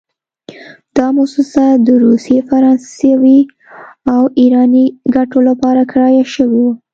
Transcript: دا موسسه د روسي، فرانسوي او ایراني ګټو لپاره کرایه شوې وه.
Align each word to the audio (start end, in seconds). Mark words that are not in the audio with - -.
دا 0.97 1.07
موسسه 1.17 1.65
د 1.85 1.87
روسي، 2.03 2.37
فرانسوي 2.49 3.39
او 4.13 4.21
ایراني 4.39 4.85
ګټو 5.15 5.39
لپاره 5.49 5.81
کرایه 5.91 6.25
شوې 6.33 6.59
وه. 6.65 6.73